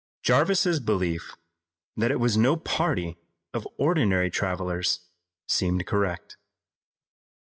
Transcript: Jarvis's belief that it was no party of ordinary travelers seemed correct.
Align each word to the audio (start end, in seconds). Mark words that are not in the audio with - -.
Jarvis's 0.23 0.79
belief 0.79 1.35
that 1.95 2.09
it 2.09 2.19
was 2.19 2.35
no 2.35 2.57
party 2.57 3.17
of 3.53 3.67
ordinary 3.77 4.31
travelers 4.31 5.01
seemed 5.47 5.85
correct. 5.85 6.37